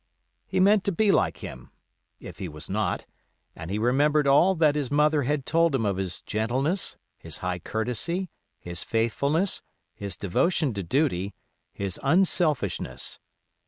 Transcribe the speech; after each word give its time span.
He 0.47 0.59
meant 0.59 0.83
to 0.85 0.91
be 0.91 1.11
like 1.11 1.37
him, 1.45 1.69
if 2.19 2.39
he 2.39 2.49
was 2.49 2.67
not, 2.71 3.05
and 3.55 3.69
he 3.69 3.77
remembered 3.77 4.25
all 4.25 4.55
that 4.55 4.73
his 4.73 4.89
mother 4.89 5.21
had 5.21 5.45
told 5.45 5.75
him 5.75 5.85
of 5.85 5.97
his 5.97 6.23
gentleness, 6.23 6.97
his 7.19 7.37
high 7.45 7.59
courtesy, 7.59 8.27
his 8.59 8.83
faithfulness, 8.83 9.61
his 9.93 10.17
devotion 10.17 10.73
to 10.73 10.81
duty, 10.81 11.35
his 11.71 11.99
unselfishness. 12.01 13.19